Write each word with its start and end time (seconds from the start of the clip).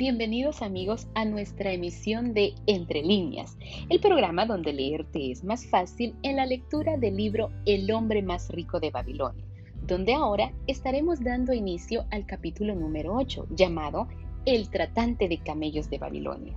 Bienvenidos 0.00 0.62
amigos 0.62 1.06
a 1.14 1.26
nuestra 1.26 1.72
emisión 1.72 2.32
de 2.32 2.54
Entre 2.66 3.02
líneas, 3.02 3.58
el 3.90 4.00
programa 4.00 4.46
donde 4.46 4.72
leerte 4.72 5.30
es 5.30 5.44
más 5.44 5.66
fácil 5.66 6.16
en 6.22 6.36
la 6.36 6.46
lectura 6.46 6.96
del 6.96 7.18
libro 7.18 7.50
El 7.66 7.92
hombre 7.92 8.22
más 8.22 8.48
rico 8.48 8.80
de 8.80 8.90
Babilonia, 8.90 9.44
donde 9.86 10.14
ahora 10.14 10.54
estaremos 10.66 11.22
dando 11.22 11.52
inicio 11.52 12.06
al 12.12 12.24
capítulo 12.24 12.74
número 12.74 13.14
8 13.14 13.48
llamado 13.50 14.08
El 14.46 14.70
tratante 14.70 15.28
de 15.28 15.36
camellos 15.36 15.90
de 15.90 15.98
Babilonia. 15.98 16.54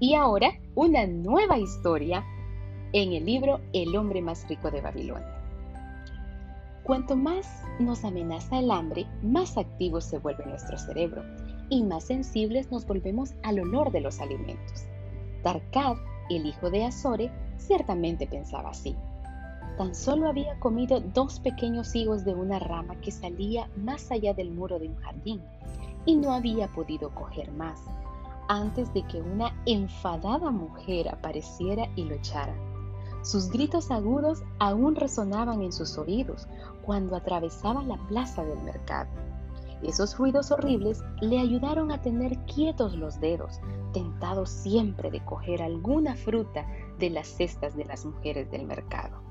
Y 0.00 0.14
ahora 0.14 0.52
una 0.74 1.06
nueva 1.06 1.58
historia 1.58 2.24
en 2.94 3.12
el 3.12 3.26
libro 3.26 3.60
El 3.74 3.94
hombre 3.96 4.22
más 4.22 4.48
rico 4.48 4.70
de 4.70 4.80
Babilonia. 4.80 5.34
Cuanto 6.84 7.16
más 7.16 7.64
nos 7.80 8.02
amenaza 8.02 8.58
el 8.58 8.70
hambre, 8.70 9.04
más 9.22 9.58
activo 9.58 10.00
se 10.00 10.16
vuelve 10.16 10.46
nuestro 10.46 10.78
cerebro 10.78 11.22
y 11.70 11.82
más 11.82 12.04
sensibles 12.04 12.70
nos 12.70 12.86
volvemos 12.86 13.34
al 13.42 13.60
olor 13.60 13.92
de 13.92 14.00
los 14.00 14.20
alimentos. 14.20 14.84
Tarkad, 15.42 15.96
el 16.30 16.46
hijo 16.46 16.70
de 16.70 16.84
Azore, 16.84 17.30
ciertamente 17.56 18.26
pensaba 18.26 18.70
así. 18.70 18.96
Tan 19.76 19.94
solo 19.94 20.28
había 20.28 20.58
comido 20.58 21.00
dos 21.00 21.38
pequeños 21.40 21.94
higos 21.94 22.24
de 22.24 22.34
una 22.34 22.58
rama 22.58 22.96
que 23.00 23.12
salía 23.12 23.68
más 23.76 24.10
allá 24.10 24.34
del 24.34 24.50
muro 24.50 24.78
de 24.78 24.88
un 24.88 24.96
jardín 24.96 25.40
y 26.04 26.16
no 26.16 26.32
había 26.32 26.68
podido 26.68 27.10
coger 27.14 27.52
más 27.52 27.80
antes 28.48 28.92
de 28.94 29.02
que 29.02 29.20
una 29.20 29.54
enfadada 29.66 30.50
mujer 30.50 31.08
apareciera 31.08 31.88
y 31.94 32.04
lo 32.04 32.14
echara. 32.14 32.54
Sus 33.22 33.50
gritos 33.50 33.90
agudos 33.90 34.42
aún 34.58 34.96
resonaban 34.96 35.62
en 35.62 35.72
sus 35.72 35.98
oídos 35.98 36.48
cuando 36.82 37.14
atravesaba 37.14 37.82
la 37.82 37.98
plaza 38.08 38.44
del 38.44 38.58
mercado. 38.62 39.10
Esos 39.82 40.18
ruidos 40.18 40.50
horribles 40.50 41.04
le 41.20 41.38
ayudaron 41.38 41.92
a 41.92 42.02
tener 42.02 42.36
quietos 42.46 42.96
los 42.96 43.20
dedos, 43.20 43.60
tentados 43.92 44.50
siempre 44.50 45.10
de 45.10 45.24
coger 45.24 45.62
alguna 45.62 46.16
fruta 46.16 46.66
de 46.98 47.10
las 47.10 47.28
cestas 47.28 47.76
de 47.76 47.84
las 47.84 48.04
mujeres 48.04 48.50
del 48.50 48.66
mercado. 48.66 49.22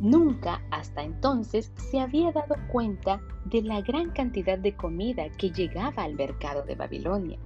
Nunca 0.00 0.62
hasta 0.70 1.02
entonces 1.02 1.72
se 1.76 2.00
había 2.00 2.32
dado 2.32 2.56
cuenta 2.72 3.20
de 3.44 3.62
la 3.62 3.80
gran 3.82 4.10
cantidad 4.10 4.58
de 4.58 4.74
comida 4.74 5.28
que 5.30 5.50
llegaba 5.50 6.02
al 6.02 6.14
mercado 6.14 6.62
de 6.62 6.74
Babilonia 6.74 7.38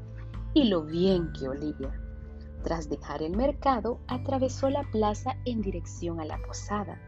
y 0.54 0.64
lo 0.64 0.82
bien 0.84 1.32
que 1.32 1.48
olía. 1.48 2.00
Tras 2.62 2.88
dejar 2.88 3.22
el 3.22 3.36
mercado, 3.36 4.00
atravesó 4.08 4.70
la 4.70 4.84
plaza 4.84 5.36
en 5.44 5.60
dirección 5.60 6.20
a 6.20 6.24
la 6.24 6.38
posada, 6.38 6.98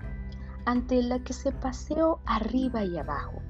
ante 0.67 1.03
la 1.03 1.21
que 1.21 1.33
se 1.33 1.53
paseó 1.53 2.19
arriba 2.27 2.85
y 2.85 2.99
abajo 2.99 3.41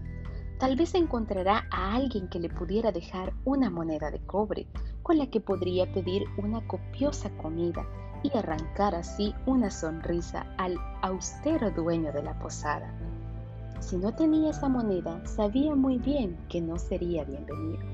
Tal 0.59 0.75
vez 0.75 0.95
encontrará 0.95 1.67
a 1.71 1.95
alguien 1.95 2.29
que 2.29 2.41
le 2.41 2.49
pudiera 2.49 2.91
dejar 2.91 3.35
una 3.45 3.69
moneda 3.69 4.11
de 4.11 4.21
cobre 4.21 4.67
con 5.03 5.19
la 5.19 5.27
que 5.27 5.41
podría 5.41 5.93
pedir 5.93 6.25
una 6.39 6.67
copiosa 6.67 7.29
comida 7.37 7.87
y 8.23 8.35
arrancar 8.35 8.95
así 8.95 9.35
una 9.45 9.71
sonrisa 9.71 10.47
al 10.57 10.79
austero 11.03 11.71
dueño 11.71 12.11
de 12.11 12.23
la 12.23 12.39
posada. 12.39 12.91
Si 13.81 13.99
no 13.99 14.15
tenía 14.15 14.51
esa 14.51 14.69
moneda, 14.69 15.25
sabía 15.27 15.75
muy 15.75 15.99
bien 15.99 16.39
que 16.49 16.63
no 16.63 16.79
sería 16.79 17.25
bienvenido. 17.25 17.85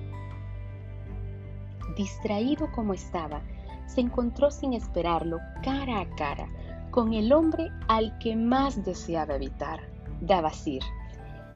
Distraído 1.97 2.71
como 2.71 2.95
estaba, 2.95 3.43
se 3.87 4.01
encontró 4.01 4.53
sin 4.53 4.73
esperarlo 4.73 5.39
cara 5.65 6.01
a 6.01 6.09
cara 6.15 6.49
con 6.93 7.13
el 7.13 7.33
hombre 7.33 7.73
al 7.89 8.17
que 8.19 8.37
más 8.37 8.85
deseaba 8.85 9.35
evitar, 9.35 9.81
Davasir 10.21 10.83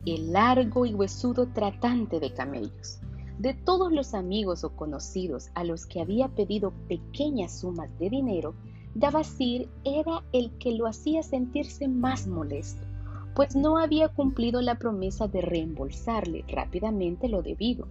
el 0.04 0.32
largo 0.32 0.86
y 0.86 0.94
huesudo 0.94 1.46
tratante 1.48 2.20
de 2.20 2.32
camellos. 2.32 3.00
De 3.38 3.54
todos 3.54 3.92
los 3.92 4.14
amigos 4.14 4.64
o 4.64 4.70
conocidos 4.70 5.50
a 5.54 5.64
los 5.64 5.86
que 5.86 6.00
había 6.00 6.28
pedido 6.28 6.72
pequeñas 6.88 7.60
sumas 7.60 7.90
de 7.98 8.10
dinero, 8.10 8.54
Davasir 8.94 9.68
era 9.84 10.24
el 10.32 10.50
que 10.58 10.72
lo 10.72 10.86
hacía 10.86 11.22
sentirse 11.22 11.86
más 11.86 12.26
molesto, 12.26 12.86
pues 13.34 13.54
no 13.54 13.76
había 13.76 14.08
cumplido 14.08 14.62
la 14.62 14.76
promesa 14.76 15.28
de 15.28 15.42
reembolsarle 15.42 16.44
rápidamente 16.48 17.28
lo 17.28 17.42
debido. 17.42 17.86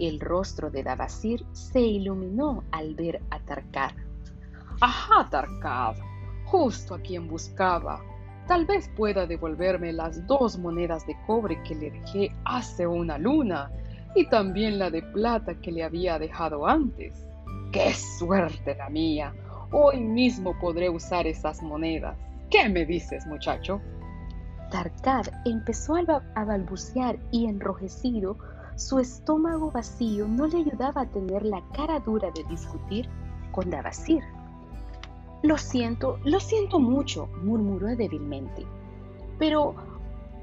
El 0.00 0.18
rostro 0.18 0.68
de 0.70 0.82
Davasir 0.82 1.46
se 1.52 1.80
iluminó 1.80 2.64
al 2.72 2.96
ver 2.96 3.22
a 3.30 3.38
Tarkad. 3.38 3.92
¡Ajá, 4.80 5.28
Tarkad! 5.30 5.94
Justo 6.46 6.96
a 6.96 7.00
quien 7.00 7.28
buscaba. 7.28 8.02
Tal 8.46 8.66
vez 8.66 8.90
pueda 8.96 9.26
devolverme 9.26 9.92
las 9.92 10.26
dos 10.26 10.58
monedas 10.58 11.06
de 11.06 11.16
cobre 11.26 11.62
que 11.62 11.74
le 11.74 11.90
dejé 11.90 12.34
hace 12.44 12.86
una 12.86 13.18
luna 13.18 13.70
y 14.14 14.26
también 14.26 14.78
la 14.78 14.90
de 14.90 15.02
plata 15.02 15.54
que 15.54 15.72
le 15.72 15.84
había 15.84 16.18
dejado 16.18 16.66
antes. 16.66 17.26
¡Qué 17.72 17.92
suerte 17.94 18.74
la 18.74 18.90
mía! 18.90 19.32
Hoy 19.70 20.00
mismo 20.00 20.58
podré 20.60 20.90
usar 20.90 21.26
esas 21.26 21.62
monedas. 21.62 22.18
¿Qué 22.50 22.68
me 22.68 22.84
dices, 22.84 23.26
muchacho? 23.26 23.80
Tarkad 24.70 25.26
empezó 25.46 25.94
a 25.96 26.44
balbucear 26.44 27.18
y 27.30 27.46
enrojecido, 27.46 28.36
su 28.76 28.98
estómago 28.98 29.70
vacío 29.70 30.26
no 30.26 30.46
le 30.46 30.58
ayudaba 30.58 31.02
a 31.02 31.06
tener 31.06 31.44
la 31.44 31.62
cara 31.74 32.00
dura 32.00 32.30
de 32.34 32.44
discutir 32.44 33.08
con 33.52 33.70
Davasir. 33.70 34.22
Lo 35.42 35.58
siento, 35.58 36.18
lo 36.24 36.38
siento 36.38 36.78
mucho, 36.78 37.26
murmuró 37.42 37.88
débilmente. 37.96 38.64
Pero 39.38 39.74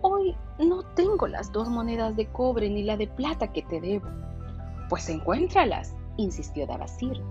hoy 0.01 0.35
no 0.59 0.83
tengo 0.93 1.25
las 1.27 1.53
dos 1.53 1.69
monedas 1.69 2.17
de 2.17 2.27
cobre 2.27 2.69
ni 2.69 2.83
la 2.83 2.97
de 2.97 3.07
plata 3.07 3.53
que 3.53 3.61
te 3.61 3.79
debo. 3.79 4.09
Pues 4.89 5.07
encuéntralas, 5.07 5.95
insistió 6.17 6.67
Davasir. 6.67 7.21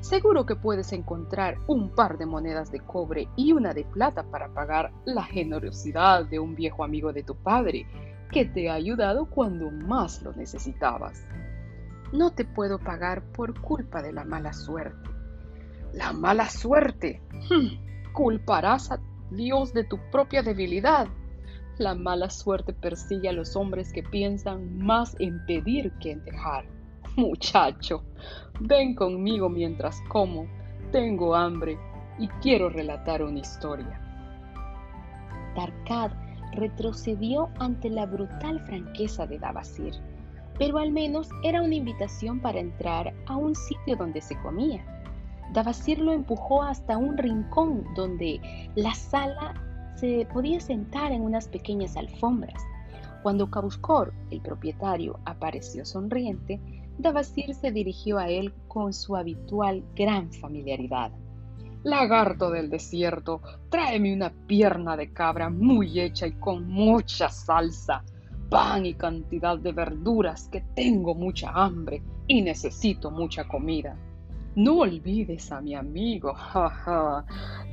Seguro 0.00 0.46
que 0.46 0.54
puedes 0.54 0.92
encontrar 0.92 1.56
un 1.66 1.90
par 1.90 2.16
de 2.16 2.26
monedas 2.26 2.70
de 2.70 2.78
cobre 2.78 3.28
y 3.34 3.50
una 3.52 3.74
de 3.74 3.84
plata 3.84 4.22
para 4.22 4.54
pagar 4.54 4.92
la 5.04 5.24
generosidad 5.24 6.26
de 6.26 6.38
un 6.38 6.54
viejo 6.54 6.84
amigo 6.84 7.12
de 7.12 7.24
tu 7.24 7.34
padre 7.34 7.88
que 8.30 8.44
te 8.44 8.70
ha 8.70 8.74
ayudado 8.74 9.26
cuando 9.26 9.70
más 9.72 10.22
lo 10.22 10.32
necesitabas. 10.32 11.26
No 12.12 12.30
te 12.30 12.44
puedo 12.44 12.78
pagar 12.78 13.24
por 13.32 13.60
culpa 13.60 14.00
de 14.00 14.12
la 14.12 14.22
mala 14.22 14.52
suerte. 14.52 15.15
La 15.96 16.12
mala 16.12 16.50
suerte. 16.50 17.22
Hmm. 17.48 18.12
Culparás 18.12 18.92
a 18.92 19.00
Dios 19.30 19.72
de 19.72 19.82
tu 19.84 19.98
propia 20.10 20.42
debilidad. 20.42 21.08
La 21.78 21.94
mala 21.94 22.28
suerte 22.28 22.74
persigue 22.74 23.30
a 23.30 23.32
los 23.32 23.56
hombres 23.56 23.94
que 23.94 24.02
piensan 24.02 24.76
más 24.76 25.16
en 25.20 25.44
pedir 25.46 25.90
que 25.98 26.12
en 26.12 26.22
dejar. 26.24 26.66
Muchacho, 27.16 28.04
ven 28.60 28.94
conmigo 28.94 29.48
mientras 29.48 30.02
como. 30.08 30.46
Tengo 30.92 31.34
hambre 31.34 31.78
y 32.18 32.28
quiero 32.42 32.68
relatar 32.68 33.22
una 33.22 33.38
historia. 33.38 33.98
Tarkad 35.54 36.12
retrocedió 36.52 37.48
ante 37.58 37.88
la 37.88 38.04
brutal 38.04 38.60
franqueza 38.60 39.26
de 39.26 39.38
Davasir, 39.38 39.94
pero 40.58 40.76
al 40.76 40.92
menos 40.92 41.30
era 41.42 41.62
una 41.62 41.74
invitación 41.74 42.38
para 42.40 42.60
entrar 42.60 43.14
a 43.26 43.36
un 43.36 43.54
sitio 43.54 43.96
donde 43.96 44.20
se 44.20 44.38
comía. 44.42 44.84
Davasir 45.52 45.98
lo 45.98 46.12
empujó 46.12 46.62
hasta 46.62 46.96
un 46.96 47.16
rincón 47.16 47.84
donde 47.94 48.40
la 48.74 48.94
sala 48.94 49.54
se 49.94 50.26
podía 50.32 50.60
sentar 50.60 51.12
en 51.12 51.22
unas 51.22 51.48
pequeñas 51.48 51.96
alfombras. 51.96 52.62
Cuando 53.22 53.50
Kabuskor, 53.50 54.12
el 54.30 54.40
propietario, 54.40 55.18
apareció 55.24 55.84
sonriente, 55.84 56.60
Davasir 56.98 57.54
se 57.54 57.72
dirigió 57.72 58.18
a 58.18 58.28
él 58.28 58.52
con 58.68 58.92
su 58.92 59.16
habitual 59.16 59.82
gran 59.94 60.32
familiaridad. 60.32 61.12
Lagarto 61.82 62.50
del 62.50 62.70
desierto, 62.70 63.40
tráeme 63.68 64.12
una 64.12 64.30
pierna 64.30 64.96
de 64.96 65.12
cabra 65.12 65.50
muy 65.50 66.00
hecha 66.00 66.26
y 66.26 66.32
con 66.32 66.68
mucha 66.68 67.28
salsa, 67.28 68.02
pan 68.48 68.86
y 68.86 68.94
cantidad 68.94 69.58
de 69.58 69.72
verduras, 69.72 70.48
que 70.48 70.62
tengo 70.74 71.14
mucha 71.14 71.50
hambre 71.50 72.02
y 72.26 72.42
necesito 72.42 73.10
mucha 73.10 73.46
comida. 73.46 73.96
No 74.56 74.78
olvides 74.78 75.52
a 75.52 75.60
mi 75.60 75.74
amigo, 75.74 76.32
jaja. 76.32 77.26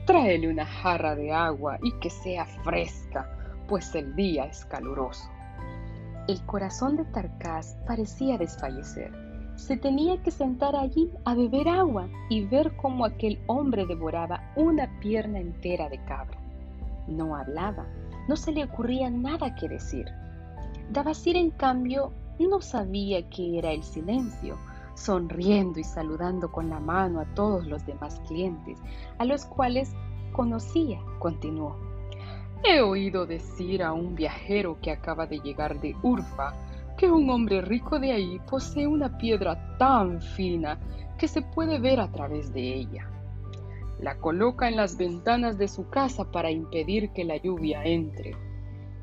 Tráele 0.06 0.50
una 0.50 0.66
jarra 0.66 1.16
de 1.16 1.32
agua 1.32 1.80
y 1.82 1.94
que 2.00 2.10
sea 2.10 2.46
fresca, 2.46 3.26
pues 3.70 3.96
el 3.96 4.14
día 4.18 4.44
es 4.48 4.66
caluroso. 4.66 5.30
El 6.28 6.46
corazón 6.46 6.98
de 6.98 7.06
Tarcás 7.06 7.78
parecía 7.88 8.38
desfallecer. 8.38 9.14
Se 9.56 9.78
tenía 9.78 10.22
que 10.24 10.32
sentar 10.32 10.76
allí 10.76 11.10
a 11.24 11.34
beber 11.36 11.70
agua 11.70 12.10
y 12.30 12.44
ver 12.48 12.76
cómo 12.76 13.06
aquel 13.06 13.40
hombre 13.48 13.86
devoraba 13.86 14.52
una 14.58 15.00
pierna 15.00 15.40
entera 15.40 15.88
de 15.88 16.04
cabra. 16.04 16.38
No 17.08 17.34
hablaba, 17.38 17.88
no 18.28 18.36
se 18.36 18.52
le 18.52 18.66
ocurría 18.66 19.10
nada 19.10 19.56
que 19.56 19.70
decir. 19.70 20.08
Davasir, 20.92 21.38
en 21.38 21.52
cambio, 21.52 22.12
no 22.40 22.60
sabía 22.60 23.30
qué 23.30 23.58
era 23.58 23.72
el 23.72 23.84
silencio 23.84 24.58
sonriendo 24.96 25.80
y 25.80 25.84
saludando 25.84 26.52
con 26.52 26.70
la 26.70 26.80
mano 26.80 27.20
a 27.20 27.26
todos 27.34 27.66
los 27.66 27.86
demás 27.86 28.22
clientes, 28.28 28.80
a 29.18 29.26
los 29.26 29.46
cuales 29.46 29.94
conocía, 30.32 31.00
continuó. 31.20 31.78
He 32.64 32.82
oído 32.82 33.26
decir 33.26 33.84
a 33.84 33.92
un 33.92 34.16
viajero 34.16 34.78
que 34.82 34.92
acaba 34.92 35.26
de 35.26 35.40
llegar 35.40 35.82
de 35.82 35.96
Urfa 36.02 36.54
que 36.98 37.12
un 37.12 37.30
hombre 37.30 37.62
rico 37.62 38.00
de 38.00 38.12
ahí 38.12 38.40
posee 38.50 38.88
una 38.88 39.18
piedra 39.18 39.78
tan 39.78 40.22
fina 40.22 40.80
que 41.18 41.28
se 41.28 41.42
puede 41.42 41.80
ver 41.80 42.00
a 42.00 42.12
través 42.12 42.54
de 42.54 42.74
ella. 42.74 43.10
La 44.00 44.18
coloca 44.18 44.68
en 44.68 44.76
las 44.76 44.98
ventanas 44.98 45.58
de 45.58 45.68
su 45.68 45.90
casa 45.90 46.32
para 46.32 46.52
impedir 46.52 47.12
que 47.12 47.24
la 47.24 47.38
lluvia 47.38 47.84
entre. 47.84 48.36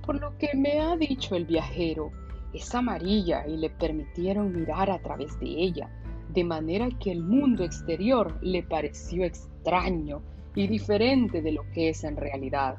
Por 0.04 0.20
lo 0.20 0.37
que 0.38 0.50
me 0.56 0.81
ha 0.81 0.96
dicho 0.96 1.34
el 1.37 1.44
viajero, 1.44 2.10
es 2.52 2.75
amarilla 2.75 3.47
y 3.47 3.56
le 3.56 3.70
permitieron 3.70 4.52
mirar 4.52 4.91
a 4.91 4.99
través 5.00 5.38
de 5.41 5.47
ella, 5.47 5.91
de 6.29 6.44
manera 6.44 6.88
que 6.99 7.12
el 7.12 7.23
mundo 7.23 7.64
exterior 7.64 8.38
le 8.43 8.62
pareció 8.62 9.25
extraño 9.25 10.23
y 10.55 10.67
diferente 10.67 11.43
de 11.43 11.52
lo 11.52 11.62
que 11.73 11.91
es 11.91 12.05
en 12.05 12.17
realidad. 12.17 12.76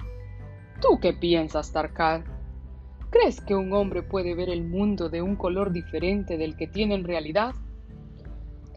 ¿Tú 0.82 1.00
qué 1.00 1.14
piensas, 1.14 1.72
Tarkad? 1.72 2.22
¿Crees 3.10 3.42
que 3.42 3.56
un 3.56 3.74
hombre 3.74 4.04
puede 4.04 4.36
ver 4.36 4.50
el 4.50 4.64
mundo 4.64 5.10
de 5.10 5.22
un 5.22 5.36
color 5.36 5.72
diferente 5.72 6.38
del 6.38 6.56
que 6.56 6.68
tiene 6.68 6.96
en 6.96 7.04
realidad? 7.04 7.54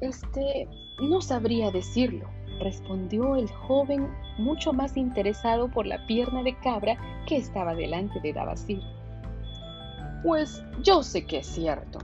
Este, 0.01 0.69
no 1.01 1.21
sabría 1.21 1.71
decirlo, 1.71 2.29
respondió 2.61 3.37
el 3.37 3.49
joven 3.49 4.09
mucho 4.39 4.73
más 4.73 4.97
interesado 4.97 5.71
por 5.71 5.87
la 5.87 6.05
pierna 6.07 6.43
de 6.43 6.57
cabra 6.59 6.97
que 7.27 7.37
estaba 7.37 7.75
delante 7.75 8.21
de 8.21 8.33
Davasir. 8.33 8.81
Pues 10.25 10.65
yo 10.83 11.03
sé 11.03 11.27
que 11.27 11.41
es 11.41 11.47
cierto, 11.47 11.99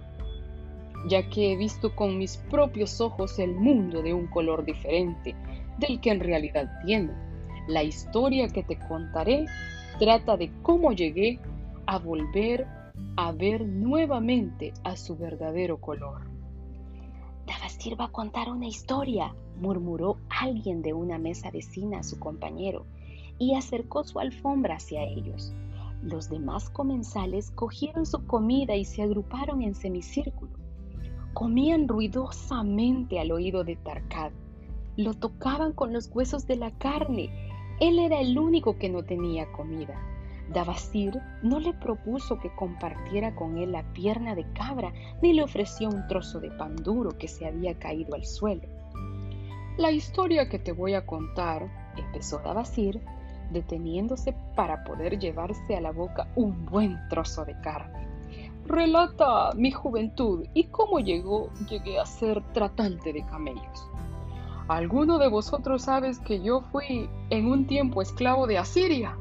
ya 1.09 1.27
que 1.31 1.53
he 1.53 1.57
visto 1.57 1.97
con 1.97 2.19
mis 2.19 2.37
propios 2.37 3.01
ojos 3.01 3.39
el 3.39 3.55
mundo 3.55 4.03
de 4.03 4.13
un 4.13 4.27
color 4.27 4.67
diferente 4.67 5.35
del 5.79 6.03
que 6.03 6.11
en 6.11 6.21
realidad 6.21 6.71
tiene. 6.85 7.15
La 7.67 7.83
historia 7.83 8.49
que 8.49 8.63
te 8.63 8.79
contaré 8.79 9.47
trata 9.99 10.37
de 10.37 10.53
cómo 10.61 10.93
llegué 10.93 11.41
a 11.87 11.99
volver 11.99 12.67
a 13.17 13.33
ver 13.33 13.65
nuevamente 13.67 14.75
a 14.85 14.99
su 14.99 15.17
verdadero 15.17 15.79
color. 15.81 16.21
Davasir 17.47 17.99
va 17.99 18.05
a 18.05 18.13
contar 18.13 18.51
una 18.51 18.67
historia, 18.67 19.35
murmuró 19.59 20.19
alguien 20.29 20.83
de 20.83 20.93
una 20.93 21.17
mesa 21.17 21.51
vecina 21.51 22.01
a 22.01 22.03
su 22.03 22.19
compañero, 22.19 22.85
y 23.39 23.55
acercó 23.55 24.05
su 24.05 24.21
alfombra 24.21 24.77
hacia 24.77 25.05
ellos. 25.05 25.55
Los 26.03 26.31
demás 26.31 26.71
comensales 26.71 27.51
cogieron 27.51 28.07
su 28.07 28.27
comida 28.27 28.75
y 28.75 28.85
se 28.85 29.03
agruparon 29.03 29.61
en 29.61 29.75
semicírculo. 29.75 30.53
Comían 31.35 31.89
ruidosamente 31.89 33.21
al 33.21 33.33
oído 33.33 33.65
de 33.65 33.77
Tarkad. 33.77 34.33
Lo 34.97 35.13
tocaban 35.15 35.73
con 35.73 35.93
los 35.93 36.11
huesos 36.13 36.47
de 36.47 36.57
la 36.57 36.71
carne. 36.71 37.31
Él 37.81 37.99
era 37.99 38.19
el 38.21 38.39
único 38.39 38.79
que 38.79 38.89
no 38.89 39.05
tenía 39.05 39.53
comida. 39.53 40.01
Davasir 40.53 41.21
no 41.43 41.61
le 41.61 41.75
propuso 41.75 42.39
que 42.39 42.53
compartiera 42.55 43.35
con 43.37 43.59
él 43.59 43.73
la 43.73 43.85
pierna 43.93 44.35
de 44.35 44.51
cabra, 44.53 44.93
ni 45.23 45.33
le 45.33 45.45
ofreció 45.45 45.89
un 45.89 46.07
trozo 46.09 46.41
de 46.41 46.51
pan 46.51 46.77
duro 46.77 47.17
que 47.17 47.29
se 47.29 47.47
había 47.47 47.79
caído 47.79 48.15
al 48.15 48.25
suelo. 48.25 48.67
La 49.77 49.93
historia 49.93 50.49
que 50.49 50.59
te 50.59 50.73
voy 50.73 50.95
a 50.95 51.07
contar, 51.07 51.71
empezó 51.97 52.39
Davasir, 52.39 53.01
deteniéndose 53.51 54.35
para 54.55 54.85
poder 54.85 55.19
llevarse 55.19 55.77
a 55.77 55.81
la 55.81 55.93
boca 55.93 56.29
un 56.37 56.67
buen 56.67 56.99
trozo 57.09 57.45
de 57.45 57.61
carne. 57.61 58.09
Relata 58.67 59.53
mi 59.55 59.71
juventud 59.71 60.47
y 60.55 60.65
cómo 60.65 61.01
llegó, 61.01 61.51
llegué 61.69 61.99
a 61.99 62.07
ser 62.07 62.43
tratante 62.53 63.13
de 63.13 63.25
camellos. 63.27 63.91
¿Alguno 64.69 65.19
de 65.19 65.29
vosotros 65.29 65.83
sabes 65.83 66.21
que 66.21 66.41
yo 66.41 66.61
fui 66.71 67.11
en 67.31 67.47
un 67.51 67.67
tiempo 67.67 68.03
esclavo 68.03 68.47
de 68.47 68.59
Asiria? 68.59 69.17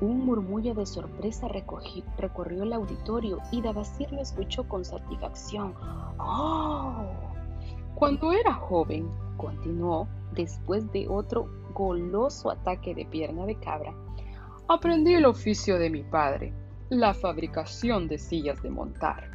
Un 0.00 0.24
murmullo 0.24 0.74
de 0.74 0.86
sorpresa 0.86 1.48
recorrió 1.48 2.62
el 2.62 2.72
auditorio 2.72 3.38
y 3.52 3.62
Davasir 3.62 4.10
lo 4.12 4.20
escuchó 4.20 4.68
con 4.68 4.84
satisfacción. 4.84 5.74
¡Oh! 6.18 7.04
Cuando 7.94 8.32
era 8.32 8.54
joven, 8.54 9.08
continuó, 9.36 10.08
después 10.32 10.90
de 10.92 11.08
otro 11.08 11.48
goloso 11.78 12.50
ataque 12.50 12.92
de 12.92 13.06
pierna 13.06 13.46
de 13.46 13.54
cabra, 13.60 13.94
aprendí 14.66 15.14
el 15.14 15.24
oficio 15.24 15.78
de 15.78 15.88
mi 15.88 16.02
padre, 16.02 16.52
la 16.90 17.14
fabricación 17.14 18.08
de 18.08 18.18
sillas 18.18 18.60
de 18.62 18.70
montar. 18.70 19.30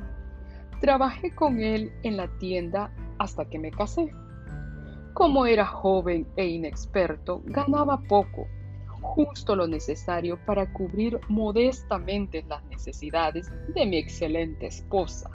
Trabajé 0.81 1.33
con 1.33 1.61
él 1.61 1.93
en 2.03 2.17
la 2.17 2.27
tienda 2.39 2.93
hasta 3.17 3.45
que 3.45 3.57
me 3.57 3.71
casé. 3.71 4.11
Como 5.13 5.45
era 5.45 5.65
joven 5.65 6.27
e 6.35 6.45
inexperto, 6.47 7.41
ganaba 7.45 8.01
poco 8.01 8.45
justo 9.03 9.55
lo 9.55 9.67
necesario 9.67 10.39
para 10.45 10.71
cubrir 10.71 11.19
modestamente 11.27 12.43
las 12.47 12.63
necesidades 12.65 13.51
de 13.75 13.85
mi 13.85 13.97
excelente 13.97 14.67
esposa. 14.67 15.29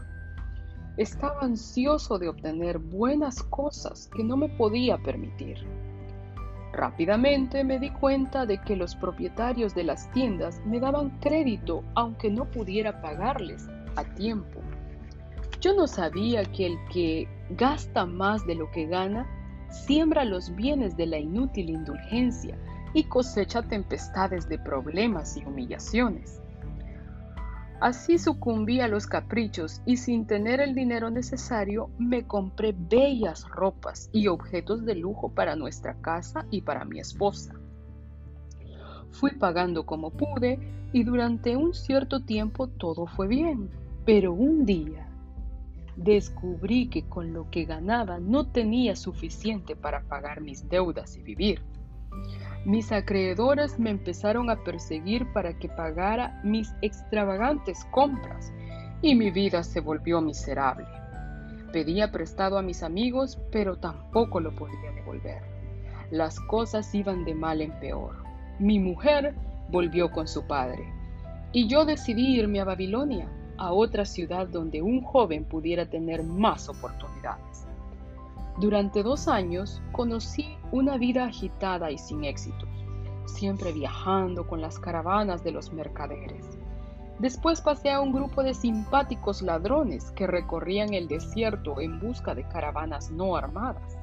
Estaba 0.97 1.43
ansioso 1.43 2.19
de 2.19 2.29
obtener 2.29 2.79
buenas 2.79 3.43
cosas 3.45 4.11
que 4.17 4.25
no 4.25 4.37
me 4.37 4.49
podía 4.49 4.99
permitir. 4.99 5.65
Rápidamente 6.73 7.65
me 7.65 7.79
di 7.79 7.91
cuenta 7.91 8.45
de 8.47 8.59
que 8.59 8.77
los 8.77 8.95
propietarios 8.95 9.75
de 9.75 9.85
las 9.85 10.11
tiendas 10.13 10.61
me 10.67 10.81
daban 10.81 11.11
crédito 11.21 11.83
aunque 11.95 12.31
no 12.31 12.45
pudiera 12.45 13.01
pagarles 13.01 13.69
a 13.97 14.05
tiempo. 14.05 14.61
Yo 15.61 15.75
no 15.75 15.87
sabía 15.87 16.45
que 16.45 16.67
el 16.67 16.79
que 16.93 17.29
gasta 17.51 18.07
más 18.07 18.47
de 18.47 18.55
lo 18.55 18.71
que 18.71 18.87
gana 18.87 19.27
siembra 19.71 20.25
los 20.25 20.55
bienes 20.55 20.97
de 20.97 21.07
la 21.07 21.19
inútil 21.19 21.71
indulgencia 21.71 22.57
y 22.95 23.05
cosecha 23.05 23.63
tempestades 23.63 24.49
de 24.49 24.59
problemas 24.59 25.37
y 25.37 25.45
humillaciones. 25.45 26.41
Así 27.81 28.19
sucumbí 28.19 28.81
a 28.81 28.89
los 28.89 29.07
caprichos 29.07 29.83
y 29.87 29.99
sin 29.99 30.27
tener 30.27 30.61
el 30.61 30.75
dinero 30.75 31.11
necesario 31.11 31.91
me 31.97 32.27
compré 32.27 32.75
bellas 32.77 33.49
ropas 33.49 34.11
y 34.13 34.27
objetos 34.27 34.85
de 34.85 34.97
lujo 34.97 35.29
para 35.29 35.55
nuestra 35.55 35.95
casa 36.01 36.45
y 36.51 36.63
para 36.63 36.85
mi 36.85 36.99
esposa. 36.99 37.55
Fui 39.13 39.31
pagando 39.33 39.87
como 39.87 40.11
pude 40.11 40.59
y 40.93 41.05
durante 41.05 41.57
un 41.57 41.73
cierto 41.73 42.25
tiempo 42.25 42.67
todo 42.67 43.07
fue 43.07 43.29
bien, 43.29 43.71
pero 44.05 44.33
un 44.33 44.67
día 44.67 45.09
descubrí 45.97 46.89
que 46.89 47.05
con 47.09 47.33
lo 47.33 47.49
que 47.49 47.65
ganaba 47.65 48.19
no 48.19 48.47
tenía 48.49 48.97
suficiente 48.97 49.77
para 49.77 50.03
pagar 50.03 50.41
mis 50.41 50.69
deudas 50.69 51.17
y 51.17 51.23
vivir. 51.23 51.63
Mis 52.65 52.93
acreedores 52.93 53.79
me 53.79 53.91
empezaron 53.91 54.51
a 54.51 54.63
perseguir 54.65 55.33
para 55.33 55.59
que 55.59 55.69
pagara 55.69 56.41
mis 56.43 56.75
extravagantes 56.83 57.85
compras 57.93 58.53
y 59.01 59.15
mi 59.15 59.31
vida 59.31 59.63
se 59.63 59.81
volvió 59.81 60.21
miserable. 60.21 60.87
Pedía 61.73 62.11
prestado 62.11 62.59
a 62.59 62.63
mis 62.63 62.83
amigos, 62.83 63.39
pero 63.53 63.77
tampoco 63.77 64.41
lo 64.41 64.55
podía 64.55 64.91
devolver. 64.93 65.43
Las 66.11 66.41
cosas 66.41 66.95
iban 66.95 67.25
de 67.25 67.35
mal 67.35 67.61
en 67.61 67.79
peor. 67.79 68.17
Mi 68.59 68.79
mujer 68.79 69.35
volvió 69.71 70.11
con 70.11 70.27
su 70.27 70.47
padre 70.47 70.93
y 71.53 71.69
yo 71.69 71.85
decidí 71.85 72.39
irme 72.39 72.61
a 72.61 72.65
Babilonia, 72.65 73.29
a 73.57 73.73
otra 73.73 74.05
ciudad 74.05 74.49
donde 74.49 74.83
un 74.83 75.03
joven 75.03 75.45
pudiera 75.45 75.87
tener 75.87 76.23
más 76.23 76.69
oportunidades. 76.69 77.68
Durante 78.61 79.05
dos 79.05 79.29
años 79.29 79.81
conocí 79.93 80.57
una 80.73 80.97
vida 80.97 81.27
agitada 81.27 81.93
y 81.93 81.99
sin 81.99 82.25
éxitos, 82.25 82.69
siempre 83.25 83.71
viajando 83.71 84.49
con 84.49 84.61
las 84.61 84.81
caravanas 84.81 85.45
de 85.45 85.53
los 85.53 85.73
mercaderes. 85.73 86.59
Después 87.21 87.61
pasé 87.61 87.93
a 87.93 88.01
un 88.01 88.13
grupo 88.13 88.43
de 88.43 88.55
simpáticos 88.55 89.43
ladrones 89.43 90.11
que 90.11 90.27
recorrían 90.27 90.93
el 90.93 91.07
desierto 91.07 91.81
en 91.81 92.01
busca 92.01 92.35
de 92.35 92.49
caravanas 92.49 93.13
no 93.13 93.37
armadas. 93.37 93.97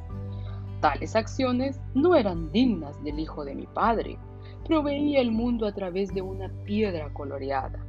Tales 0.80 1.18
acciones 1.18 1.82
no 1.94 2.16
eran 2.16 2.50
dignas 2.54 3.04
del 3.04 3.20
hijo 3.20 3.44
de 3.44 3.56
mi 3.56 3.68
padre. 3.68 4.18
Proveía 4.66 5.20
el 5.20 5.34
mundo 5.34 5.68
a 5.68 5.74
través 5.74 6.14
de 6.14 6.22
una 6.22 6.48
piedra 6.64 7.12
coloreada 7.12 7.86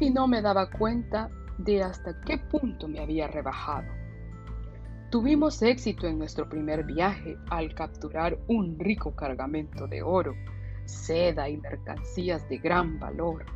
y 0.00 0.10
no 0.10 0.26
me 0.26 0.42
daba 0.42 0.68
cuenta 0.68 1.30
de 1.58 1.80
hasta 1.82 2.20
qué 2.22 2.38
punto 2.38 2.88
me 2.88 2.98
había 2.98 3.28
rebajado. 3.28 3.97
Tuvimos 5.10 5.62
éxito 5.62 6.06
en 6.06 6.18
nuestro 6.18 6.46
primer 6.46 6.84
viaje 6.84 7.38
al 7.48 7.74
capturar 7.74 8.36
un 8.46 8.78
rico 8.78 9.16
cargamento 9.16 9.86
de 9.86 10.02
oro, 10.02 10.34
seda 10.84 11.48
y 11.48 11.56
mercancías 11.56 12.46
de 12.50 12.58
gran 12.58 13.00
valor. 13.00 13.46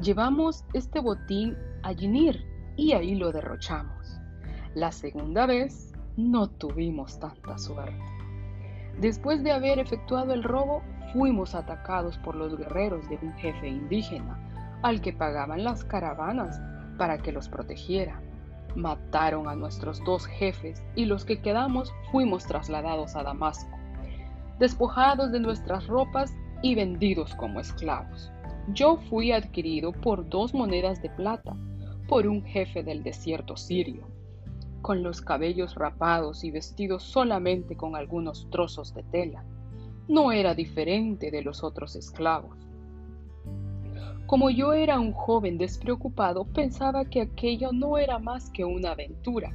Llevamos 0.00 0.64
este 0.72 1.00
botín 1.00 1.54
a 1.82 1.92
Ginir 1.92 2.46
y 2.78 2.92
ahí 2.92 3.14
lo 3.14 3.30
derrochamos. 3.30 4.18
La 4.74 4.90
segunda 4.90 5.44
vez 5.44 5.92
no 6.16 6.48
tuvimos 6.48 7.20
tanta 7.20 7.58
suerte. 7.58 8.02
Después 8.98 9.42
de 9.42 9.52
haber 9.52 9.80
efectuado 9.80 10.32
el 10.32 10.42
robo, 10.42 10.82
fuimos 11.12 11.54
atacados 11.54 12.16
por 12.18 12.36
los 12.36 12.56
guerreros 12.56 13.06
de 13.10 13.18
un 13.20 13.34
jefe 13.34 13.68
indígena, 13.68 14.80
al 14.82 15.02
que 15.02 15.12
pagaban 15.12 15.62
las 15.62 15.84
caravanas 15.84 16.58
para 16.96 17.18
que 17.18 17.32
los 17.32 17.50
protegiera. 17.50 18.22
Mataron 18.76 19.48
a 19.48 19.54
nuestros 19.54 20.02
dos 20.04 20.26
jefes 20.26 20.82
y 20.94 21.06
los 21.06 21.24
que 21.24 21.40
quedamos 21.40 21.92
fuimos 22.12 22.46
trasladados 22.46 23.16
a 23.16 23.22
Damasco, 23.22 23.76
despojados 24.58 25.32
de 25.32 25.40
nuestras 25.40 25.86
ropas 25.86 26.34
y 26.62 26.74
vendidos 26.74 27.34
como 27.34 27.60
esclavos. 27.60 28.30
Yo 28.68 28.98
fui 29.08 29.32
adquirido 29.32 29.92
por 29.92 30.28
dos 30.28 30.54
monedas 30.54 31.02
de 31.02 31.10
plata, 31.10 31.56
por 32.08 32.26
un 32.26 32.44
jefe 32.44 32.82
del 32.82 33.02
desierto 33.02 33.56
sirio, 33.56 34.06
con 34.82 35.02
los 35.02 35.20
cabellos 35.20 35.74
rapados 35.74 36.44
y 36.44 36.50
vestidos 36.50 37.02
solamente 37.02 37.76
con 37.76 37.96
algunos 37.96 38.48
trozos 38.50 38.94
de 38.94 39.02
tela. 39.04 39.44
No 40.08 40.32
era 40.32 40.54
diferente 40.54 41.30
de 41.30 41.42
los 41.42 41.62
otros 41.62 41.96
esclavos. 41.96 42.69
Como 44.30 44.48
yo 44.48 44.74
era 44.74 45.00
un 45.00 45.12
joven 45.12 45.58
despreocupado, 45.58 46.44
pensaba 46.44 47.04
que 47.04 47.20
aquello 47.20 47.72
no 47.72 47.98
era 47.98 48.20
más 48.20 48.48
que 48.50 48.64
una 48.64 48.92
aventura, 48.92 49.52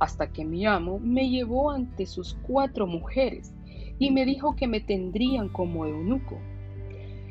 hasta 0.00 0.30
que 0.30 0.44
mi 0.44 0.66
amo 0.66 0.98
me 0.98 1.30
llevó 1.30 1.70
ante 1.70 2.04
sus 2.04 2.34
cuatro 2.42 2.86
mujeres 2.86 3.54
y 3.98 4.10
me 4.10 4.26
dijo 4.26 4.54
que 4.54 4.66
me 4.66 4.80
tendrían 4.80 5.48
como 5.48 5.86
eunuco. 5.86 6.36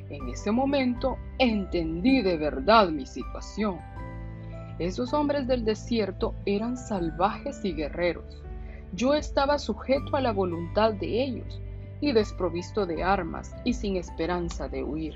En 0.10 0.28
ese 0.28 0.52
momento 0.52 1.18
entendí 1.38 2.24
de 2.24 2.38
verdad 2.38 2.90
mi 2.90 3.06
situación. 3.06 3.78
Esos 4.80 5.14
hombres 5.14 5.46
del 5.46 5.64
desierto 5.64 6.34
eran 6.48 6.78
salvajes 6.78 7.64
y 7.64 7.74
guerreros. 7.74 8.42
Yo 8.96 9.14
estaba 9.14 9.60
sujeto 9.60 10.16
a 10.16 10.22
la 10.22 10.32
voluntad 10.32 10.94
de 10.94 11.22
ellos 11.26 11.62
y 12.02 12.12
desprovisto 12.12 12.88
de 12.88 13.04
armas 13.04 13.54
y 13.66 13.74
sin 13.74 13.98
esperanza 13.98 14.68
de 14.68 14.84
huir. 14.84 15.14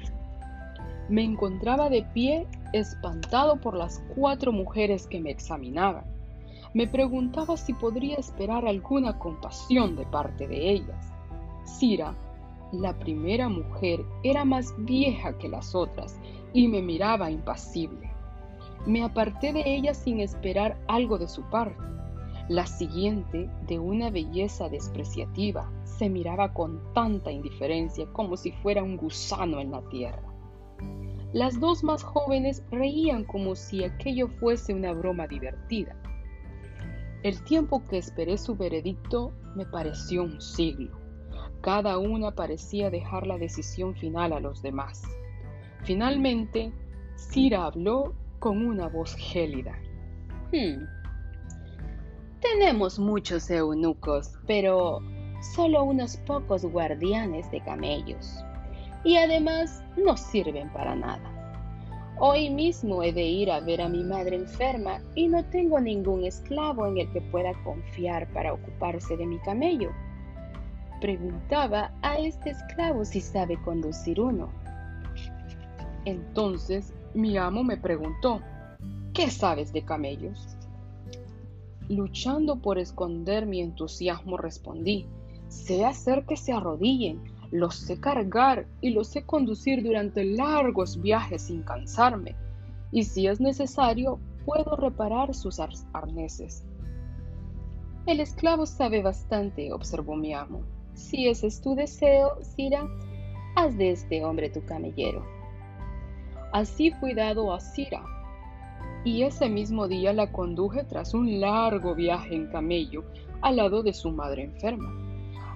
Me 1.10 1.24
encontraba 1.24 1.90
de 1.90 2.04
pie 2.14 2.48
espantado 2.74 3.62
por 3.62 3.76
las 3.76 4.04
cuatro 4.16 4.52
mujeres 4.52 5.08
que 5.08 5.20
me 5.20 5.32
examinaban. 5.32 6.06
Me 6.74 6.88
preguntaba 6.88 7.58
si 7.58 7.74
podría 7.74 8.18
esperar 8.18 8.68
alguna 8.68 9.18
compasión 9.20 9.96
de 9.96 10.06
parte 10.06 10.48
de 10.48 10.72
ellas. 10.72 11.14
Cira 11.64 12.16
la 12.72 12.98
primera 12.98 13.48
mujer 13.48 14.04
era 14.24 14.44
más 14.44 14.74
vieja 14.80 15.38
que 15.38 15.48
las 15.48 15.76
otras 15.76 16.20
y 16.52 16.68
me 16.68 16.82
miraba 16.82 17.30
impasible. 17.30 18.10
Me 18.86 19.04
aparté 19.04 19.54
de 19.54 19.64
ella 19.66 19.94
sin 19.94 20.20
esperar 20.20 20.78
algo 20.88 21.18
de 21.18 21.28
su 21.28 21.44
parte. 21.44 21.82
La 22.50 22.68
siguiente, 22.68 23.50
de 23.68 23.80
una 23.80 24.10
belleza 24.10 24.70
despreciativa, 24.70 25.72
se 25.84 26.10
miraba 26.10 26.54
con 26.54 26.82
tanta 26.94 27.32
indiferencia 27.32 28.06
como 28.14 28.36
si 28.38 28.52
fuera 28.52 28.84
un 28.84 28.98
gusano 28.98 29.60
en 29.60 29.72
la 29.72 29.82
tierra. 29.90 30.35
Las 31.36 31.60
dos 31.60 31.84
más 31.84 32.02
jóvenes 32.02 32.64
reían 32.72 33.26
como 33.26 33.58
si 33.58 33.84
aquello 33.84 34.30
fuese 34.40 34.74
una 34.74 34.94
broma 34.94 35.28
divertida. 35.28 35.94
El 37.24 37.44
tiempo 37.44 37.86
que 37.90 37.98
esperé 37.98 38.38
su 38.38 38.56
veredicto 38.56 39.34
me 39.54 39.66
pareció 39.66 40.24
un 40.24 40.40
siglo. 40.40 40.98
Cada 41.60 41.98
una 41.98 42.32
parecía 42.32 42.90
dejar 42.90 43.28
la 43.28 43.38
decisión 43.38 43.96
final 43.96 44.32
a 44.32 44.40
los 44.40 44.62
demás. 44.62 45.04
Finalmente, 45.84 46.72
Cira 47.18 47.66
habló 47.66 48.14
con 48.40 48.66
una 48.66 48.88
voz 48.88 49.14
gélida. 49.16 49.78
Hmm. 50.54 50.86
Tenemos 52.40 52.98
muchos 52.98 53.50
eunucos, 53.50 54.40
pero 54.48 55.00
solo 55.54 55.84
unos 55.84 56.16
pocos 56.16 56.64
guardianes 56.64 57.52
de 57.52 57.62
camellos. 57.62 58.38
Y 59.06 59.16
además 59.16 59.82
no 59.96 60.18
sirven 60.18 60.70
para 60.74 60.96
nada. 60.96 61.32
Hoy 62.20 62.50
mismo 62.50 63.02
he 63.04 63.14
de 63.14 63.24
ir 63.24 63.52
a 63.52 63.62
ver 63.62 63.82
a 63.82 63.88
mi 63.88 64.04
madre 64.04 64.36
enferma 64.36 65.00
y 65.16 65.28
no 65.28 65.46
tengo 65.46 65.80
ningún 65.80 66.26
esclavo 66.26 66.88
en 66.88 66.98
el 66.98 67.12
que 67.14 67.22
pueda 67.22 67.54
confiar 67.64 68.28
para 68.34 68.54
ocuparse 68.54 69.16
de 69.16 69.26
mi 69.26 69.40
camello 69.40 69.92
preguntaba 71.06 71.92
a 72.02 72.18
este 72.18 72.52
esclavo 72.52 73.06
si 73.06 73.22
sabe 73.22 73.62
conducir 73.62 74.20
uno. 74.20 74.50
Entonces 76.06 76.94
mi 77.14 77.38
amo 77.38 77.64
me 77.64 77.78
preguntó, 77.78 78.42
¿qué 79.14 79.30
sabes 79.30 79.72
de 79.72 79.84
camellos? 79.84 80.58
Luchando 81.90 82.56
por 82.58 82.80
esconder 82.80 83.46
mi 83.46 83.62
entusiasmo 83.62 84.38
respondí, 84.38 85.08
sé 85.48 85.86
hacer 85.86 86.26
que 86.26 86.38
se 86.38 86.54
arrodillen, 86.54 87.22
los 87.52 87.76
sé 87.76 88.00
cargar 88.00 88.68
y 88.82 88.92
los 88.92 89.08
sé 89.08 89.24
conducir 89.24 89.84
durante 89.84 90.24
largos 90.24 91.02
viajes 91.02 91.44
sin 91.44 91.64
cansarme, 91.64 92.36
y 92.92 93.04
si 93.04 93.28
es 93.28 93.40
necesario, 93.40 94.20
puedo 94.46 94.76
reparar 94.76 95.34
sus 95.34 95.60
arneses. 95.94 96.64
El 98.06 98.20
esclavo 98.20 98.66
sabe 98.66 99.02
bastante, 99.02 99.74
observó 99.74 100.16
mi 100.16 100.34
amo. 100.34 100.62
Si 100.94 101.28
ese 101.28 101.48
es 101.48 101.60
tu 101.62 101.76
deseo, 101.76 102.38
Sira, 102.42 102.88
haz 103.56 103.78
de 103.78 103.92
este 103.92 104.24
hombre 104.24 104.50
tu 104.50 104.64
camellero. 104.64 105.26
Así 106.54 106.92
fui 106.92 107.14
dado 107.14 107.54
a 107.54 107.60
Sira, 107.60 108.04
y 109.04 109.24
ese 109.24 109.50
mismo 109.50 109.88
día 109.88 110.14
la 110.14 110.32
conduje 110.32 110.84
tras 110.84 111.14
un 111.14 111.40
largo 111.40 111.96
viaje 111.96 112.36
en 112.36 112.48
camello 112.48 113.04
al 113.42 113.58
lado 113.58 113.84
de 113.84 113.94
su 113.94 114.12
madre 114.12 114.44
enferma. 114.44 115.05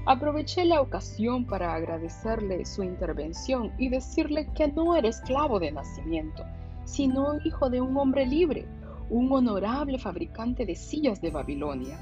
Aproveché 0.09 0.65
la 0.65 0.81
ocasión 0.81 1.45
para 1.45 1.73
agradecerle 1.73 2.65
su 2.65 2.83
intervención 2.83 3.71
y 3.77 3.89
decirle 3.89 4.49
que 4.55 4.67
no 4.67 4.95
era 4.95 5.07
esclavo 5.07 5.59
de 5.59 5.71
nacimiento, 5.71 6.43
sino 6.83 7.39
hijo 7.45 7.69
de 7.69 7.79
un 7.79 7.95
hombre 7.95 8.25
libre, 8.25 8.67
un 9.09 9.31
honorable 9.31 9.99
fabricante 9.99 10.65
de 10.65 10.75
sillas 10.75 11.21
de 11.21 11.31
Babilonia 11.31 11.97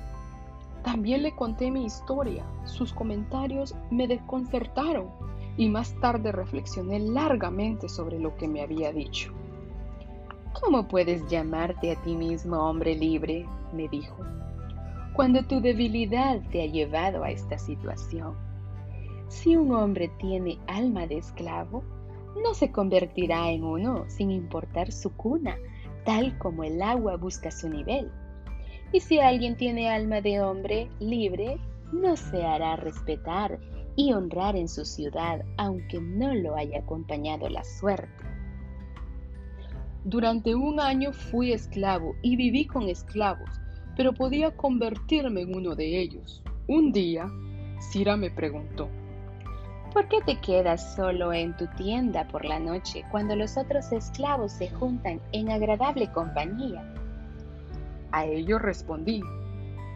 también 0.87 1.21
le 1.21 1.35
conté 1.35 1.69
mi 1.69 1.83
historia. 1.83 2.45
Sus 2.63 2.93
comentarios 2.93 3.75
me 3.91 4.07
desconcertaron 4.07 5.09
y 5.57 5.67
más 5.67 5.93
tarde 5.99 6.31
reflexioné 6.31 6.99
largamente 6.99 7.89
sobre 7.89 8.17
lo 8.19 8.37
que 8.37 8.47
me 8.47 8.61
había 8.61 8.93
dicho. 8.93 9.33
¿Cómo 10.61 10.87
puedes 10.87 11.27
llamarte 11.27 11.91
a 11.91 12.01
ti 12.03 12.15
mismo 12.15 12.57
hombre 12.57 12.95
libre? 12.95 13.45
me 13.73 13.89
dijo, 13.89 14.15
cuando 15.17 15.41
tu 15.41 15.59
debilidad 15.59 16.39
te 16.51 16.61
ha 16.61 16.67
llevado 16.67 17.23
a 17.23 17.31
esta 17.31 17.57
situación. 17.57 18.35
Si 19.29 19.55
un 19.55 19.73
hombre 19.73 20.11
tiene 20.19 20.59
alma 20.67 21.07
de 21.07 21.17
esclavo, 21.17 21.83
no 22.43 22.53
se 22.53 22.71
convertirá 22.71 23.49
en 23.49 23.63
uno 23.63 24.05
sin 24.09 24.29
importar 24.29 24.91
su 24.91 25.11
cuna, 25.17 25.57
tal 26.05 26.37
como 26.37 26.63
el 26.63 26.79
agua 26.83 27.17
busca 27.17 27.49
su 27.49 27.67
nivel. 27.67 28.11
Y 28.91 28.99
si 28.99 29.19
alguien 29.19 29.57
tiene 29.57 29.89
alma 29.89 30.21
de 30.21 30.39
hombre 30.39 30.87
libre, 30.99 31.57
no 31.91 32.15
se 32.15 32.45
hará 32.45 32.75
respetar 32.75 33.59
y 33.95 34.13
honrar 34.13 34.55
en 34.55 34.67
su 34.67 34.85
ciudad, 34.85 35.43
aunque 35.57 35.99
no 35.99 36.35
lo 36.35 36.55
haya 36.55 36.81
acompañado 36.81 37.49
la 37.49 37.63
suerte. 37.63 38.23
Durante 40.03 40.53
un 40.53 40.79
año 40.79 41.11
fui 41.11 41.53
esclavo 41.53 42.13
y 42.21 42.35
viví 42.35 42.67
con 42.67 42.83
esclavos, 42.83 43.49
pero 43.97 44.13
podía 44.13 44.55
convertirme 44.55 45.41
en 45.41 45.55
uno 45.55 45.75
de 45.75 45.99
ellos. 45.99 46.43
Un 46.67 46.91
día, 46.91 47.27
Cira 47.79 48.15
me 48.15 48.29
preguntó, 48.29 48.87
¿por 49.91 50.07
qué 50.07 50.21
te 50.21 50.39
quedas 50.39 50.95
solo 50.95 51.33
en 51.33 51.57
tu 51.57 51.65
tienda 51.75 52.27
por 52.27 52.45
la 52.45 52.59
noche 52.59 53.03
cuando 53.11 53.35
los 53.35 53.57
otros 53.57 53.91
esclavos 53.91 54.51
se 54.51 54.69
juntan 54.69 55.19
en 55.31 55.49
agradable 55.49 56.11
compañía? 56.11 56.93
A 58.11 58.25
ello 58.25 58.59
respondí, 58.59 59.21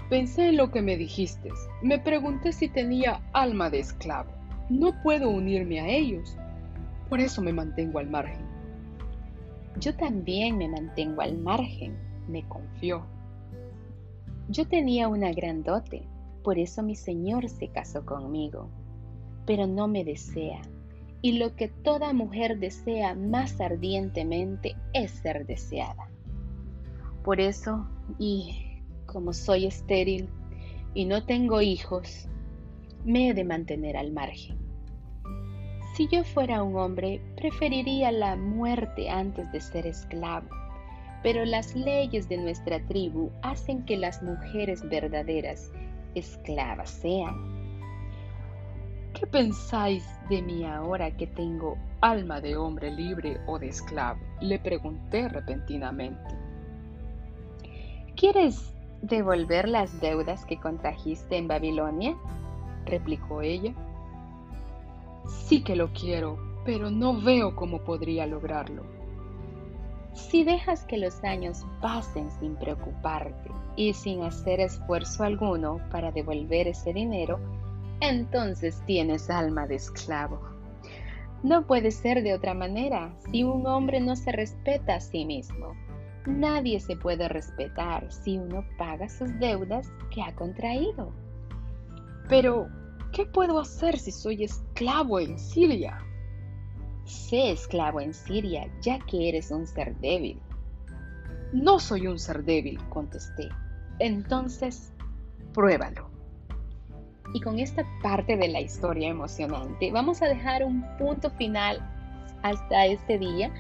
pensé 0.10 0.50
en 0.50 0.58
lo 0.58 0.72
que 0.72 0.82
me 0.82 0.98
dijiste, 0.98 1.50
me 1.84 2.00
pregunté 2.00 2.52
si 2.52 2.70
tenía 2.70 3.22
alma 3.34 3.70
de 3.70 3.80
esclavo. 3.80 4.32
No 4.70 5.00
puedo 5.04 5.30
unirme 5.30 5.80
a 5.80 5.88
ellos, 5.88 6.36
por 7.08 7.20
eso 7.20 7.42
me 7.42 7.54
mantengo 7.54 8.00
al 8.00 8.10
margen. 8.10 8.46
Yo 9.80 9.96
también 9.96 10.58
me 10.58 10.68
mantengo 10.68 11.22
al 11.22 11.38
margen, 11.38 11.96
me 12.28 12.44
confió. 12.48 13.06
Yo 14.52 14.68
tenía 14.68 15.08
una 15.08 15.32
gran 15.32 15.64
dote, 15.64 16.04
por 16.44 16.60
eso 16.60 16.84
mi 16.84 16.94
Señor 16.94 17.48
se 17.48 17.70
casó 17.70 18.06
conmigo, 18.06 18.68
pero 19.46 19.66
no 19.66 19.88
me 19.88 20.04
desea, 20.04 20.60
y 21.22 21.38
lo 21.38 21.56
que 21.56 21.70
toda 21.70 22.12
mujer 22.12 22.60
desea 22.60 23.16
más 23.16 23.62
ardientemente 23.62 24.76
es 24.92 25.12
ser 25.12 25.46
deseada. 25.46 26.10
Por 27.24 27.40
eso, 27.40 27.88
y 28.20 28.82
como 29.06 29.32
soy 29.32 29.68
estéril 29.68 30.28
y 30.94 31.06
no 31.06 31.24
tengo 31.24 31.62
hijos, 31.62 32.28
me 33.06 33.30
he 33.30 33.34
de 33.34 33.46
mantener 33.46 33.96
al 33.96 34.12
margen. 34.12 34.58
Si 35.96 36.10
yo 36.10 36.26
fuera 36.26 36.62
un 36.62 36.76
hombre, 36.76 37.22
preferiría 37.38 38.12
la 38.12 38.36
muerte 38.36 39.10
antes 39.10 39.50
de 39.54 39.62
ser 39.62 39.88
esclavo, 39.88 40.50
pero 41.24 41.46
las 41.46 41.76
leyes 41.76 42.28
de 42.30 42.38
nuestra 42.38 42.80
tribu 42.88 43.32
hacen 43.44 43.86
que 43.86 43.98
las 43.98 44.22
mujeres 44.24 44.88
verdaderas 44.90 45.72
esclavas 46.16 46.90
sean. 46.90 47.62
¿Qué 49.14 49.28
pensáis 49.28 50.04
de 50.30 50.42
mí 50.42 50.66
ahora 50.66 51.16
que 51.16 51.28
tengo 51.28 51.78
alma 52.00 52.42
de 52.42 52.56
hombre 52.56 52.92
libre 52.92 53.40
o 53.46 53.60
de 53.60 53.68
esclavo? 53.68 54.20
Le 54.40 54.58
pregunté 54.58 55.30
repentinamente. 55.30 56.36
¿Quieres 58.16 58.74
devolver 59.02 59.68
las 59.68 60.00
deudas 60.02 60.46
que 60.46 60.60
contrajiste 60.60 61.38
en 61.38 61.48
Babilonia? 61.48 62.16
replicó 62.86 63.42
ella. 63.42 63.74
Sí 65.28 65.64
que 65.64 65.76
lo 65.76 65.92
quiero, 65.94 66.38
pero 66.66 66.90
no 66.90 67.22
veo 67.22 67.56
cómo 67.56 67.84
podría 67.84 68.26
lograrlo. 68.26 69.01
Si 70.14 70.44
dejas 70.44 70.84
que 70.86 70.98
los 70.98 71.24
años 71.24 71.66
pasen 71.82 72.30
sin 72.40 72.56
preocuparte 72.56 73.50
y 73.76 73.94
sin 73.94 74.24
hacer 74.24 74.60
esfuerzo 74.60 75.24
alguno 75.24 75.80
para 75.90 76.12
devolver 76.12 76.68
ese 76.68 76.94
dinero, 76.94 77.40
entonces 78.02 78.82
tienes 78.86 79.30
alma 79.30 79.68
de 79.68 79.76
esclavo. 79.76 80.42
No 81.44 81.66
puede 81.66 81.92
ser 81.92 82.24
de 82.24 82.34
otra 82.34 82.54
manera 82.54 83.16
si 83.32 83.44
un 83.44 83.66
hombre 83.66 84.00
no 84.00 84.16
se 84.16 84.32
respeta 84.32 84.96
a 84.96 85.00
sí 85.00 85.26
mismo. 85.26 85.74
Nadie 86.28 86.80
se 86.80 86.96
puede 86.96 87.28
respetar 87.28 88.12
si 88.12 88.38
uno 88.38 88.64
paga 88.78 89.10
sus 89.10 89.40
deudas 89.40 89.92
que 90.14 90.22
ha 90.22 90.36
contraído. 90.36 91.12
Pero, 92.30 92.68
¿qué 93.12 93.26
puedo 93.26 93.60
hacer 93.60 93.98
si 93.98 94.12
soy 94.12 94.44
esclavo 94.44 95.20
en 95.20 95.40
Siria? 95.40 95.98
Sé 97.12 97.52
esclavo 97.52 98.00
en 98.00 98.14
Siria, 98.14 98.72
ya 98.82 98.98
que 99.00 99.28
eres 99.28 99.52
un 99.52 99.68
ser 99.68 99.94
débil. 99.98 100.40
No 101.52 101.78
soy 101.78 102.08
un 102.08 102.18
ser 102.18 102.42
débil, 102.46 102.80
contesté. 102.88 103.50
Entonces, 104.00 104.94
pruébalo. 105.54 106.10
Y 107.34 107.42
con 107.42 107.60
esta 107.60 107.84
parte 108.02 108.38
de 108.38 108.48
la 108.48 108.62
historia 108.62 109.10
emocionante, 109.10 109.92
vamos 109.92 110.22
a 110.22 110.28
dejar 110.28 110.64
un 110.64 110.86
punto 110.98 111.30
final 111.32 111.86
hasta 112.44 112.86
este 112.86 113.20
día, 113.20 113.52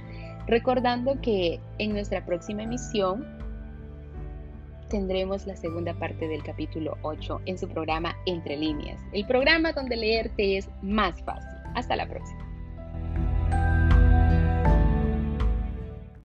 recordando 0.47 1.19
que 1.19 1.59
en 1.77 1.91
nuestra 1.91 2.25
próxima 2.25 2.63
emisión 2.63 3.27
tendremos 4.89 5.45
la 5.45 5.57
segunda 5.57 5.93
parte 5.93 6.25
del 6.25 6.41
capítulo 6.41 6.97
8 7.01 7.41
en 7.45 7.57
su 7.57 7.67
programa 7.67 8.15
Entre 8.25 8.55
líneas, 8.55 9.01
el 9.11 9.27
programa 9.27 9.73
donde 9.73 9.97
leerte 9.97 10.57
es 10.57 10.69
más 10.81 11.21
fácil. 11.23 11.49
Hasta 11.75 11.97
la 11.97 12.07
próxima. 12.07 12.50